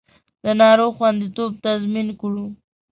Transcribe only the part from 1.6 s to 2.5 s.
تضمین کړو